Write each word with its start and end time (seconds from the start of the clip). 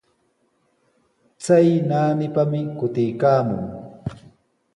Chay 1.43 1.69
naanipami 1.87 2.59
kutiykaamun. 2.77 3.63